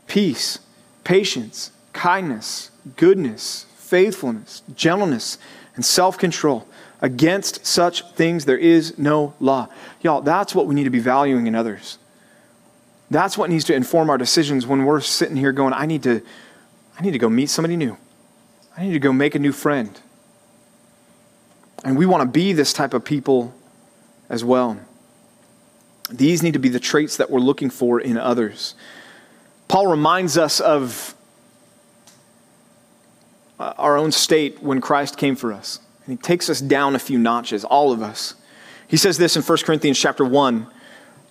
[0.07, 0.61] peace,
[1.03, 5.39] patience, kindness, goodness, faithfulness, gentleness,
[5.75, 6.67] and self control.
[7.01, 9.69] Against such things there is no law.
[10.03, 11.99] Y'all, that's what we need to be valuing in others.
[13.13, 16.23] That's what needs to inform our decisions when we're sitting here going, I need to,
[16.99, 17.99] I need to go meet somebody new.
[18.77, 20.01] I need to go make a new friend.
[21.85, 23.55] And we want to be this type of people
[24.29, 24.81] as well.
[26.11, 28.75] These need to be the traits that we're looking for in others.
[29.69, 31.15] Paul reminds us of
[33.59, 35.81] uh, our own state when Christ came for us.
[36.07, 38.35] And he takes us down a few notches, all of us.
[38.89, 40.67] He says this in 1 Corinthians chapter 1,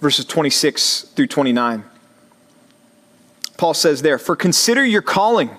[0.02, 1.86] verses 26 through 29.
[3.58, 5.52] Paul says there, For consider your calling.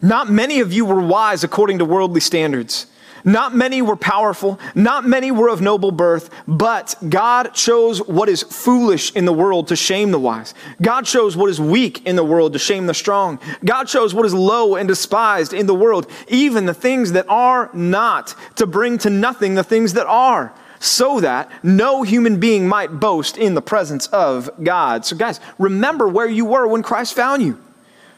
[0.00, 2.86] Not many of you were wise according to worldly standards.
[3.26, 8.42] Not many were powerful, not many were of noble birth, but God chose what is
[8.42, 10.52] foolish in the world to shame the wise.
[10.82, 13.40] God chose what is weak in the world to shame the strong.
[13.64, 17.70] God chose what is low and despised in the world, even the things that are
[17.72, 20.52] not, to bring to nothing the things that are
[20.84, 25.04] so that no human being might boast in the presence of God.
[25.06, 27.58] So, guys, remember where you were when Christ found you.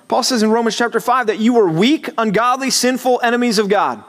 [0.08, 4.02] Paul says in Romans chapter 5 that you were weak, ungodly, sinful enemies of God.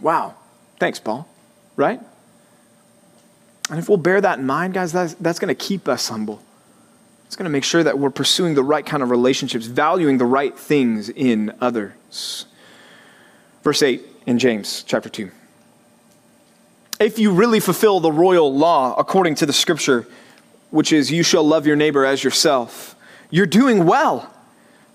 [0.00, 0.34] Wow.
[0.78, 1.28] Thanks, Paul.
[1.76, 2.00] Right?
[3.70, 6.42] And if we'll bear that in mind, guys, that's, that's going to keep us humble.
[7.26, 10.26] It's going to make sure that we're pursuing the right kind of relationships, valuing the
[10.26, 12.46] right things in others.
[13.62, 15.30] Verse 8 in James chapter 2
[17.00, 20.06] if you really fulfill the royal law according to the scripture,
[20.70, 22.96] which is, you shall love your neighbor as yourself,
[23.30, 24.30] you're doing well.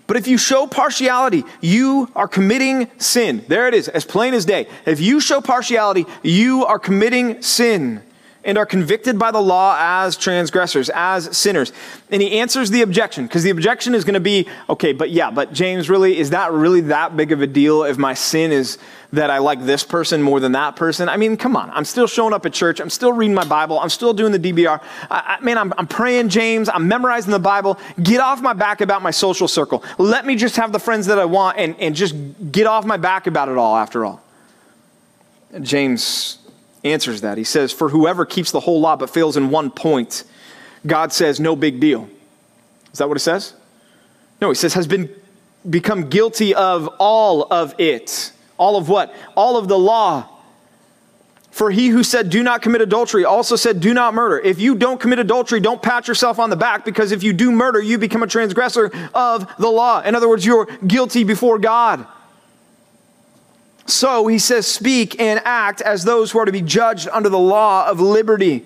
[0.08, 3.46] But if you show partiality, you are committing sin.
[3.48, 4.68] There it is, as plain as day.
[4.86, 8.02] If you show partiality, you are committing sin
[8.50, 11.72] and are convicted by the law as transgressors, as sinners.
[12.10, 15.30] And he answers the objection, because the objection is going to be okay, but yeah,
[15.30, 18.80] but James, really, is that really that big of a deal if my sin is
[19.14, 21.10] that I like this person more than that person?
[21.10, 21.70] I mean, come on.
[21.70, 22.80] I'm still showing up at church.
[22.80, 23.80] I'm still reading my Bible.
[23.80, 24.82] I'm still doing the DBR.
[25.12, 26.70] I, I man, I'm, I'm praying, James.
[26.70, 27.80] I'm memorizing the Bible.
[28.02, 29.84] Get off my back about my social circle.
[30.00, 32.16] Let me just have the friends that I want and, and just
[32.52, 34.24] get off my back about it all after all.
[35.62, 36.40] James
[36.84, 37.38] answers that.
[37.38, 40.24] He says, For whoever keeps the whole law but fails in one point,
[40.86, 42.10] God says, no big deal.
[42.92, 43.54] Is that what it says?
[44.42, 45.10] No, he says, has been
[45.70, 48.32] become guilty of all of it.
[48.58, 49.14] All of what?
[49.36, 50.28] All of the law.
[51.52, 54.40] For he who said, Do not commit adultery, also said, Do not murder.
[54.40, 57.52] If you don't commit adultery, don't pat yourself on the back, because if you do
[57.52, 60.02] murder, you become a transgressor of the law.
[60.02, 62.06] In other words, you're guilty before God.
[63.90, 67.40] So he says, Speak and act as those who are to be judged under the
[67.40, 68.66] law of liberty.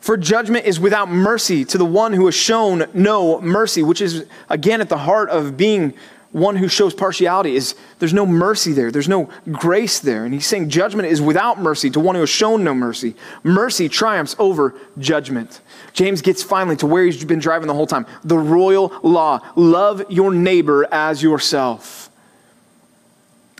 [0.00, 4.26] For judgment is without mercy to the one who has shown no mercy, which is,
[4.48, 5.94] again, at the heart of being
[6.32, 8.90] one who shows partiality is there's no mercy there.
[8.90, 10.24] There's no grace there.
[10.24, 13.14] And he's saying judgment is without mercy to one who has shown no mercy.
[13.42, 15.60] Mercy triumphs over judgment.
[15.92, 18.06] James gets finally to where he's been driving the whole time.
[18.24, 19.40] The royal law.
[19.56, 22.11] Love your neighbor as yourself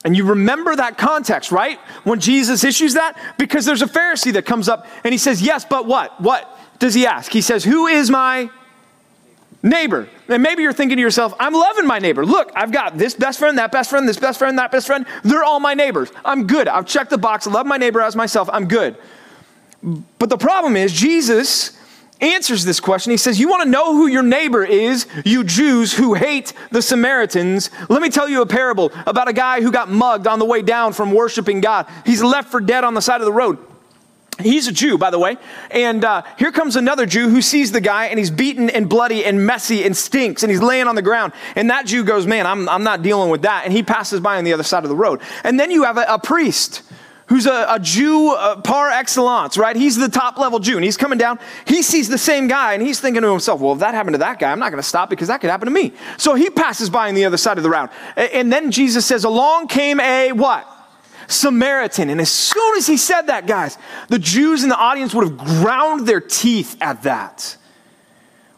[0.05, 4.45] and you remember that context right when jesus issues that because there's a pharisee that
[4.45, 7.87] comes up and he says yes but what what does he ask he says who
[7.87, 8.51] is my
[9.63, 10.09] neighbor.
[10.29, 12.27] And maybe you're thinking to yourself, I'm loving my neighbor.
[12.27, 15.07] Look, I've got this best friend, that best friend, this best friend, that best friend.
[15.23, 16.11] They're all my neighbors.
[16.25, 16.69] I'm good.
[16.69, 17.47] I've checked the box.
[17.47, 18.49] I love my neighbor as myself.
[18.53, 18.97] I'm good.
[20.19, 21.79] But the problem is, Jesus
[22.23, 23.11] answers this question.
[23.11, 26.81] He says, You want to know who your neighbor is, you Jews who hate the
[26.81, 27.71] Samaritans?
[27.89, 30.63] Let me tell you a parable about a guy who got mugged on the way
[30.63, 31.87] down from worshiping God.
[32.07, 33.59] He's left for dead on the side of the road.
[34.41, 35.37] He's a Jew, by the way.
[35.71, 39.25] And uh, here comes another Jew who sees the guy and he's beaten and bloody
[39.25, 41.33] and messy and stinks and he's laying on the ground.
[41.55, 43.65] And that Jew goes, Man, I'm, I'm not dealing with that.
[43.65, 45.21] And he passes by on the other side of the road.
[45.45, 46.83] And then you have a, a priest
[47.33, 49.75] who's a, a Jew uh, par excellence, right?
[49.75, 51.39] He's the top level Jew and he's coming down.
[51.67, 54.19] He sees the same guy and he's thinking to himself, Well, if that happened to
[54.19, 55.95] that guy, I'm not going to stop because that could happen to me.
[56.19, 57.89] So he passes by on the other side of the road.
[58.17, 60.69] And then Jesus says, Along came a what?
[61.27, 62.11] Samaritan.
[62.11, 63.79] And as soon as he said that, guys,
[64.11, 67.57] the Jews in the audience would have ground their teeth at that.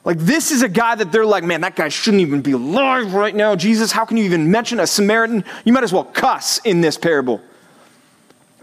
[0.04, 3.14] Like, this is a guy that they're like, man, that guy shouldn't even be alive
[3.14, 3.54] right now.
[3.54, 5.44] Jesus, how can you even mention a Samaritan?
[5.64, 7.40] You might as well cuss in this parable.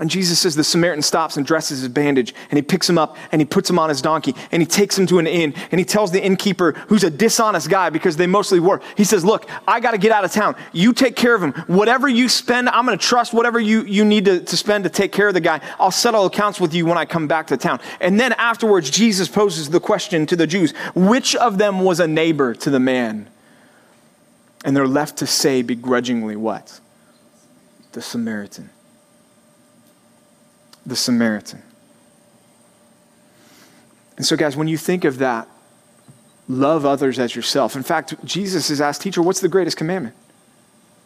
[0.02, 3.18] And Jesus says the Samaritan stops and dresses his bandage, and he picks him up
[3.32, 5.78] and he puts him on his donkey, and he takes him to an inn, and
[5.78, 9.48] he tells the innkeeper, who's a dishonest guy because they mostly were, he says, Look,
[9.68, 10.56] I got to get out of town.
[10.74, 11.52] You take care of him.
[11.68, 14.90] Whatever you spend, I'm going to trust whatever you, you need to, to spend to
[14.90, 15.62] take care of the guy.
[15.80, 17.80] I'll settle accounts with you when I come back to town.
[18.00, 22.08] And then afterwards, Jesus poses the question to the Jews which of them was a
[22.08, 23.30] neighbor to the man?
[24.66, 26.80] And they're left to say begrudgingly, What?
[27.92, 28.72] The Samaritan
[30.86, 31.62] the Samaritan.
[34.18, 35.48] And so, guys, when you think of that,
[36.48, 37.76] love others as yourself.
[37.76, 40.16] In fact, Jesus is asked, Teacher, what's the greatest commandment?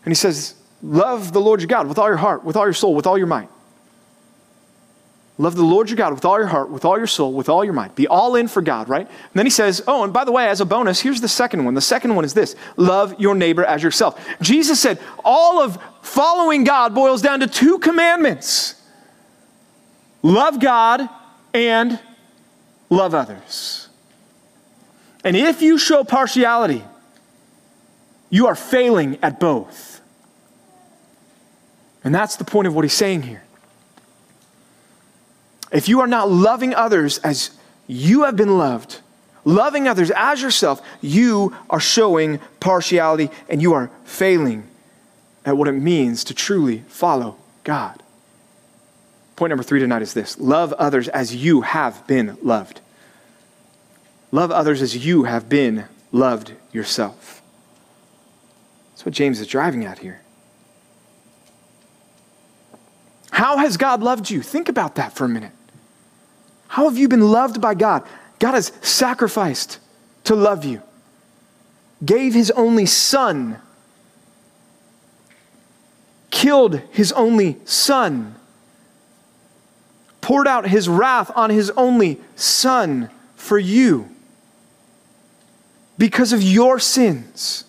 [0.03, 2.73] And he says, Love the Lord your God with all your heart, with all your
[2.73, 3.49] soul, with all your might.
[5.37, 7.63] Love the Lord your God with all your heart, with all your soul, with all
[7.63, 7.93] your might.
[7.95, 9.05] Be all in for God, right?
[9.05, 11.65] And then he says, Oh, and by the way, as a bonus, here's the second
[11.65, 11.73] one.
[11.73, 14.25] The second one is this love your neighbor as yourself.
[14.41, 18.75] Jesus said, All of following God boils down to two commandments
[20.25, 21.07] love God
[21.53, 21.99] and
[22.89, 23.89] love others.
[25.23, 26.83] And if you show partiality,
[28.29, 30.01] you are failing at both.
[32.03, 33.43] And that's the point of what he's saying here.
[35.71, 37.51] If you are not loving others as
[37.87, 39.01] you have been loved,
[39.43, 44.67] loving others as yourself, you are showing partiality and you are failing
[45.45, 48.01] at what it means to truly follow God.
[49.35, 52.81] Point number three tonight is this love others as you have been loved.
[54.31, 57.41] Love others as you have been loved yourself.
[58.91, 60.21] That's what James is driving at here.
[63.31, 64.41] How has God loved you?
[64.41, 65.51] Think about that for a minute.
[66.69, 68.03] How have you been loved by God?
[68.39, 69.79] God has sacrificed
[70.23, 70.81] to love you,
[72.03, 73.59] gave his only son,
[76.31, 78.35] killed his only son
[80.25, 84.09] poured out his wrath on his only Son for you
[85.99, 87.63] because of your sins.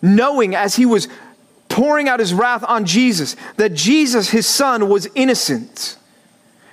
[0.00, 1.06] Knowing as he was
[1.68, 5.98] pouring out his wrath on Jesus that Jesus, his Son, was innocent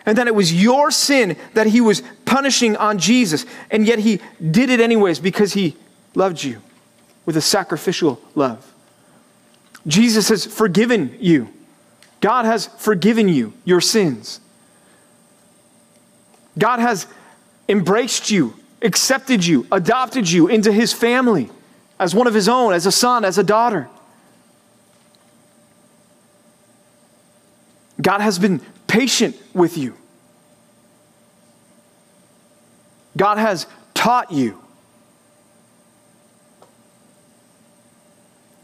[0.06, 4.22] and that it was your sin that he was punishing on Jesus, and yet he
[4.52, 5.76] did it anyways because he
[6.14, 6.62] loved you
[7.26, 8.74] with a sacrificial love.
[9.86, 11.50] Jesus has forgiven you.
[12.22, 14.40] God has forgiven you your sins.
[16.58, 17.08] God has
[17.68, 21.50] embraced you, accepted you, adopted you into his family
[22.00, 23.90] as one of his own, as a son, as a daughter.
[28.02, 29.96] God has been patient with you.
[33.18, 34.62] God has taught you.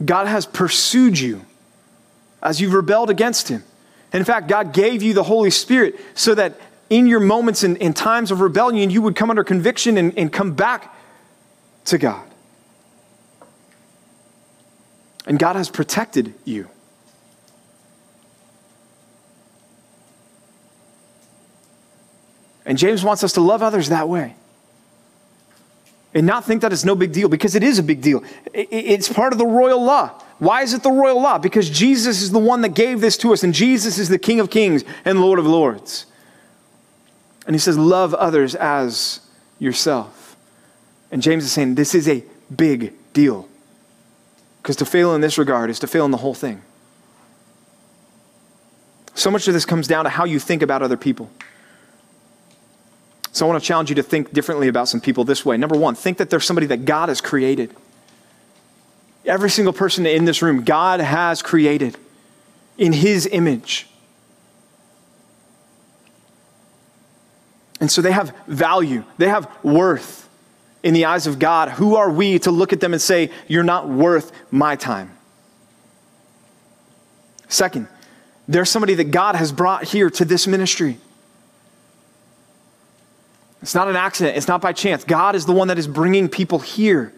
[0.03, 1.45] God has pursued you
[2.41, 3.63] as you've rebelled against him.
[4.13, 6.59] In fact, God gave you the Holy Spirit so that
[6.91, 10.31] in your moments and in, times of rebellion, you would come under conviction and, and
[10.31, 10.93] come back
[11.85, 12.27] to God.
[15.25, 16.67] And God has protected you.
[22.65, 24.35] And James wants us to love others that way.
[26.13, 28.21] And not think that it's no big deal, because it is a big deal.
[28.53, 30.21] It's part of the royal law.
[30.39, 31.37] Why is it the royal law?
[31.37, 34.41] Because Jesus is the one that gave this to us, and Jesus is the King
[34.41, 36.07] of kings and Lord of lords.
[37.51, 39.19] And he says, Love others as
[39.59, 40.37] yourself.
[41.11, 42.23] And James is saying, This is a
[42.55, 43.49] big deal.
[44.61, 46.61] Because to fail in this regard is to fail in the whole thing.
[49.15, 51.29] So much of this comes down to how you think about other people.
[53.33, 55.57] So I want to challenge you to think differently about some people this way.
[55.57, 57.75] Number one, think that they're somebody that God has created.
[59.25, 61.97] Every single person in this room, God has created
[62.77, 63.89] in His image.
[67.81, 70.29] And so they have value, they have worth
[70.83, 71.69] in the eyes of God.
[71.69, 75.17] Who are we to look at them and say, You're not worth my time?
[77.49, 77.87] Second,
[78.47, 80.97] there's somebody that God has brought here to this ministry.
[83.63, 85.03] It's not an accident, it's not by chance.
[85.03, 87.11] God is the one that is bringing people here.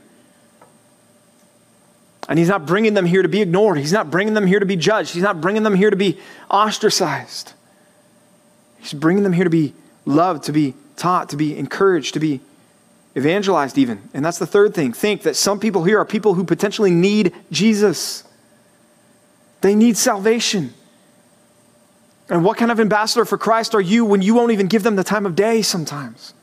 [2.30, 4.66] And He's not bringing them here to be ignored, He's not bringing them here to
[4.66, 7.52] be judged, He's not bringing them here to be ostracized.
[8.80, 9.74] He's bringing them here to be
[10.06, 12.42] loved, to be taught, to be encouraged, to be
[13.16, 14.10] evangelized, even.
[14.14, 14.94] And that's the third thing.
[14.94, 18.24] Think that some people here are people who potentially need Jesus,
[19.62, 20.74] they need salvation.
[22.30, 24.96] And what kind of ambassador for Christ are you when you won't even give them
[24.96, 26.34] the time of day sometimes?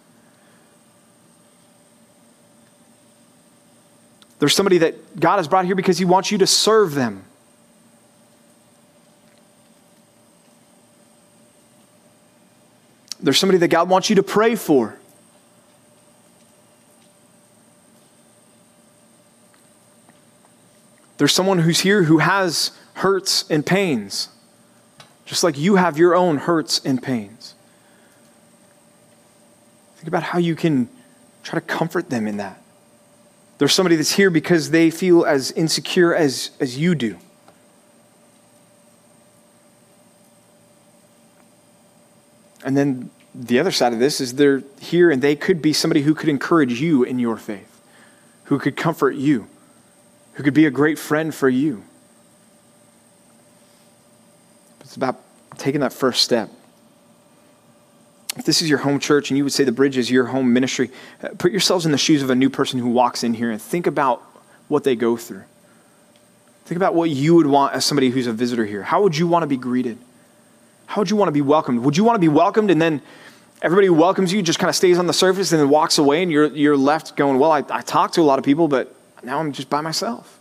[4.39, 7.25] There's somebody that God has brought here because he wants you to serve them.
[13.23, 14.97] There's somebody that God wants you to pray for.
[21.19, 24.31] There's someone who's here who has hurts and pains
[25.31, 27.55] just like you have your own hurts and pains.
[29.95, 30.89] Think about how you can
[31.45, 32.61] try to comfort them in that.
[33.59, 37.17] There's somebody that's here because they feel as insecure as, as you do.
[42.65, 46.03] And then the other side of this is they're here and they could be somebody
[46.03, 47.81] who could encourage you in your faith,
[48.45, 49.47] who could comfort you,
[50.35, 51.85] who could be a great friend for you.
[54.81, 55.21] It's about
[55.57, 56.51] taking that first step.
[58.37, 60.53] If this is your home church and you would say the bridge is your home
[60.53, 60.91] ministry,
[61.23, 63.61] uh, put yourselves in the shoes of a new person who walks in here and
[63.61, 64.23] think about
[64.69, 65.45] what they go through.
[66.65, 68.85] Think about what you would want as somebody who's a visitor here.
[68.85, 69.99] How would you want to be greeted?
[70.91, 71.85] How would you want to be welcomed?
[71.85, 73.01] Would you want to be welcomed and then
[73.63, 76.21] everybody who welcomes you just kind of stays on the surface and then walks away
[76.21, 78.93] and you're, you're left going, well, I, I talked to a lot of people, but
[79.23, 80.41] now I'm just by myself?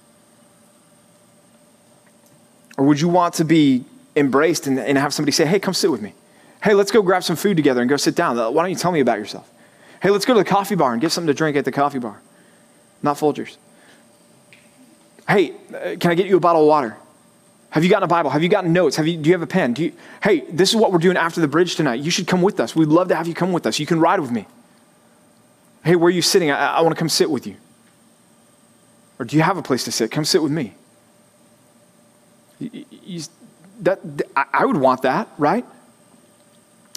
[2.80, 3.86] Or would you want to be
[4.16, 6.16] embraced and, and have somebody say, hey, come sit with me.
[6.64, 8.36] Hey, let's go grab some food together and go sit down.
[8.36, 9.48] Why don't you tell me about yourself?
[10.02, 12.00] Hey, let's go to the coffee bar and get something to drink at the coffee
[12.00, 12.20] bar.
[13.04, 13.58] Not Folgers.
[15.28, 16.98] Hey, uh, can I get you a bottle of water?
[17.72, 18.32] Have you gotten a Bible?
[18.32, 18.96] Have you gotten notes?
[18.96, 19.76] Have you, do you have a pen?
[19.78, 19.94] You,
[20.24, 22.00] hey, this is what we're doing after the bridge tonight.
[22.02, 22.76] You should come with us.
[22.76, 23.80] We'd love to have you come with us.
[23.80, 24.48] You can ride with me.
[25.84, 26.50] Hey, where are you sitting?
[26.50, 27.56] I, I want to come sit with you.
[29.20, 30.10] Or do you have a place to sit?
[30.10, 30.74] Come sit with me.
[32.60, 33.22] You, you,
[33.82, 34.00] that,
[34.36, 35.66] I would want that, right?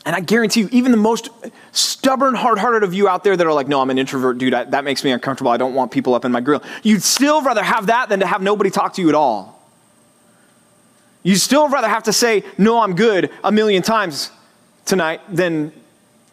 [0.04, 1.28] And I guarantee you, even the most
[1.70, 4.54] stubborn, hard hearted of you out there that are like, no, I'm an introvert, dude,
[4.54, 5.52] I, that makes me uncomfortable.
[5.52, 6.62] I don't want people up in my grill.
[6.82, 9.61] You'd still rather have that than to have nobody talk to you at all.
[11.22, 14.30] You'd still rather have to say, no, I'm good a million times
[14.84, 15.72] tonight than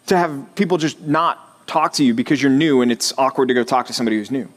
[0.07, 3.53] to have people just not talk to you because you're new and it's awkward to
[3.53, 4.49] go talk to somebody who's new.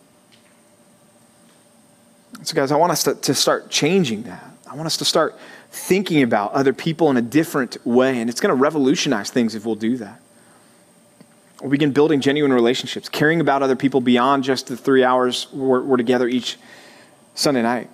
[2.42, 4.42] So, guys, I want us to, to start changing that.
[4.68, 5.38] I want us to start
[5.70, 8.20] thinking about other people in a different way.
[8.20, 10.20] And it's going to revolutionize things if we'll do that.
[11.60, 15.82] We'll begin building genuine relationships, caring about other people beyond just the three hours we're,
[15.82, 16.58] we're together each
[17.34, 17.88] Sunday night,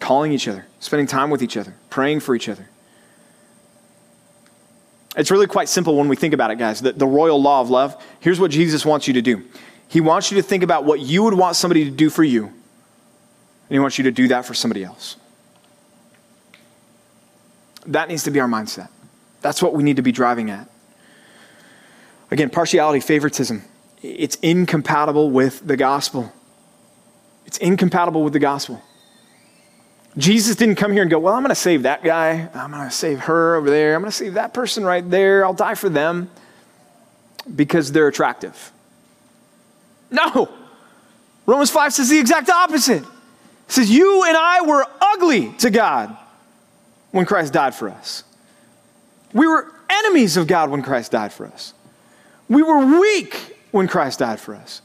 [0.00, 2.68] calling each other, spending time with each other, praying for each other.
[5.16, 6.82] It's really quite simple when we think about it, guys.
[6.82, 9.44] The, the royal law of love here's what Jesus wants you to do
[9.88, 12.44] He wants you to think about what you would want somebody to do for you,
[12.44, 12.54] and
[13.70, 15.16] He wants you to do that for somebody else.
[17.86, 18.88] That needs to be our mindset.
[19.40, 20.68] That's what we need to be driving at.
[22.30, 23.62] Again, partiality, favoritism,
[24.02, 26.32] it's incompatible with the gospel.
[27.46, 28.82] It's incompatible with the gospel.
[30.18, 32.48] Jesus didn't come here and go, Well, I'm going to save that guy.
[32.54, 33.94] I'm going to save her over there.
[33.94, 35.44] I'm going to save that person right there.
[35.44, 36.30] I'll die for them
[37.54, 38.72] because they're attractive.
[40.10, 40.48] No.
[41.44, 43.02] Romans 5 says the exact opposite.
[43.02, 43.08] It
[43.68, 46.16] says, You and I were ugly to God
[47.10, 48.24] when Christ died for us.
[49.32, 51.74] We were enemies of God when Christ died for us.
[52.48, 54.82] We were weak when Christ died for us.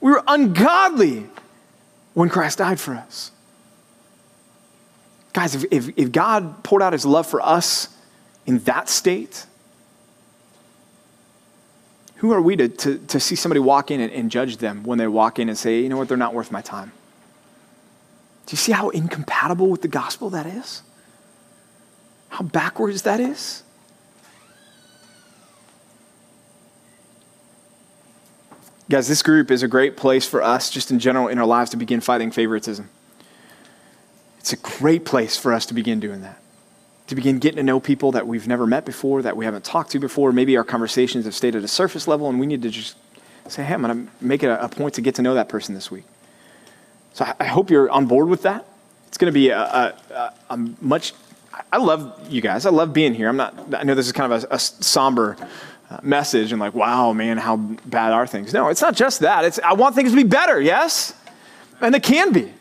[0.00, 1.26] We were ungodly
[2.14, 3.30] when Christ died for us.
[5.36, 7.94] Guys, if, if, if, God poured out his love for us
[8.46, 9.44] in that state,
[12.14, 14.96] who are we to, to, to see somebody walk in and, and judge them when
[14.96, 16.90] they walk in and say, you know what, they're not worth my time?
[18.46, 20.82] Do you see how incompatible with the gospel that is?
[22.30, 23.62] How backwards that is?
[28.88, 31.72] Guys, this group is a great place for us, just in general, in our lives
[31.72, 32.88] to begin fighting favoritism.
[34.46, 36.40] It's a great place for us to begin doing that.
[37.08, 39.90] To begin getting to know people that we've never met before, that we haven't talked
[39.90, 40.30] to before.
[40.30, 42.94] Maybe our conversations have stayed at a surface level, and we need to just
[43.48, 45.74] say, hey, I'm going to make it a, point to get to know that person
[45.74, 46.04] this week.
[47.12, 48.64] So I, hope you're on board with that.
[49.08, 51.12] It's going to be a, a, a, much.
[51.72, 52.66] I love you guys.
[52.66, 53.28] I love being here.
[53.28, 53.74] I'm not.
[53.74, 55.36] I know this is kind of a, somber
[55.90, 58.52] uh, message and like, wow, man, how bad are things?
[58.52, 59.44] No, it's not just that.
[59.44, 60.60] It's I want things to be better.
[60.60, 61.14] Yes,
[61.80, 62.52] and they can be.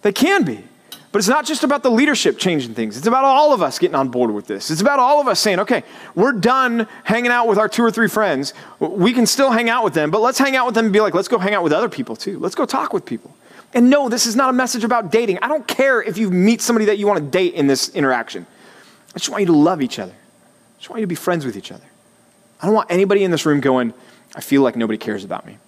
[0.00, 0.64] They can be.
[1.12, 2.96] But it's not just about the leadership changing things.
[2.96, 4.70] It's about all of us getting on board with this.
[4.70, 5.82] It's about all of us saying, okay,
[6.14, 8.54] we're done hanging out with our two or three friends.
[8.78, 11.00] We can still hang out with them, but let's hang out with them and be
[11.00, 12.38] like, let's go hang out with other people too.
[12.38, 13.34] Let's go talk with people.
[13.74, 15.38] And no, this is not a message about dating.
[15.42, 18.46] I don't care if you meet somebody that you want to date in this interaction.
[19.14, 20.12] I just want you to love each other.
[20.12, 21.84] I just want you to be friends with each other.
[22.62, 23.94] I don't want anybody in this room going,
[24.36, 25.58] I feel like nobody cares about me.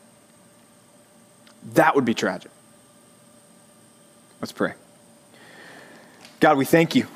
[1.74, 2.50] That would be tragic.
[4.40, 4.74] Let's pray.
[6.42, 7.06] God, we thank you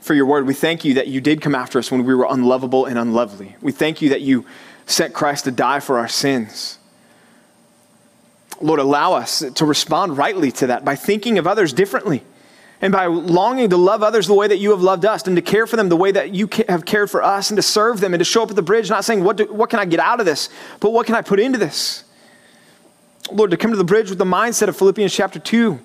[0.00, 0.46] for your word.
[0.46, 3.56] We thank you that you did come after us when we were unlovable and unlovely.
[3.60, 4.46] We thank you that you
[4.86, 6.78] sent Christ to die for our sins.
[8.60, 12.22] Lord, allow us to respond rightly to that by thinking of others differently
[12.80, 15.42] and by longing to love others the way that you have loved us and to
[15.42, 18.14] care for them the way that you have cared for us and to serve them
[18.14, 19.98] and to show up at the bridge, not saying, what, do, what can I get
[19.98, 20.48] out of this,
[20.78, 22.04] but what can I put into this?
[23.32, 25.80] Lord, to come to the bridge with the mindset of Philippians chapter 2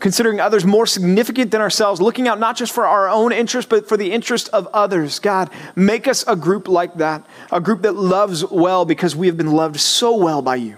[0.00, 3.86] considering others more significant than ourselves, looking out not just for our own interest, but
[3.86, 5.18] for the interest of others.
[5.18, 9.36] God, make us a group like that, a group that loves well because we have
[9.36, 10.76] been loved so well by you.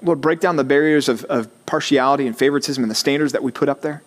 [0.00, 3.52] Lord, break down the barriers of, of partiality and favoritism and the standards that we
[3.52, 4.02] put up there.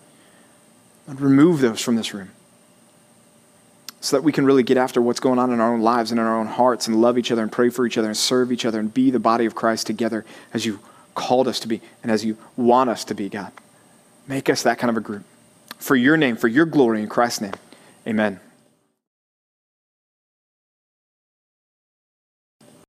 [1.06, 2.30] Lord, remove those from this room
[4.00, 6.20] so that we can really get after what's going on in our own lives and
[6.20, 8.52] in our own hearts and love each other and pray for each other and serve
[8.52, 10.24] each other and be the body of Christ together
[10.54, 10.80] as you
[11.14, 13.52] called us to be and as you want us to be, God.
[14.28, 15.24] Make us that kind of a group.
[15.78, 17.54] For your name, for your glory, in Christ's name.
[18.06, 18.40] Amen.